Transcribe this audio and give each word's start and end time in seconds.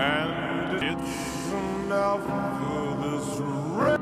and 0.00 0.82
it's 0.82 1.52
enough 1.52 2.22
for 2.24 2.96
this 3.02 3.99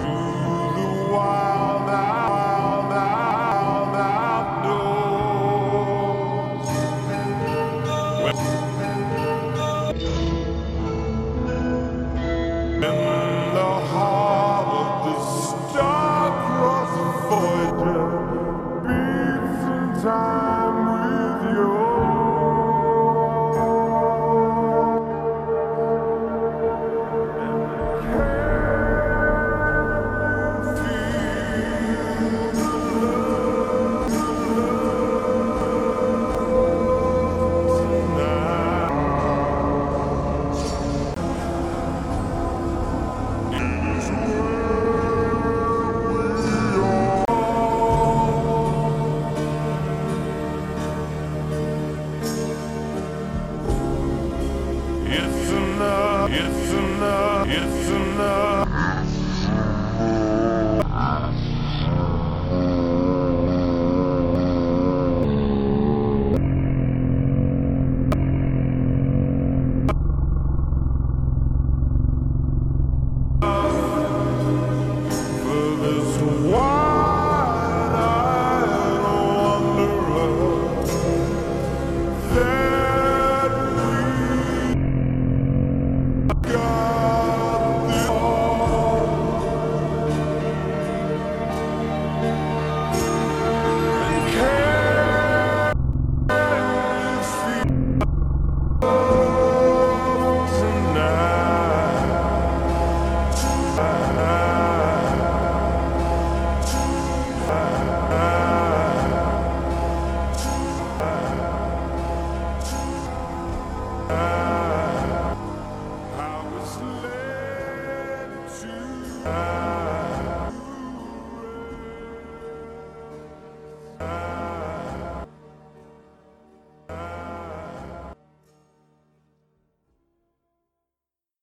to 0.00 0.06
the 0.06 1.12
wild. 1.12 1.39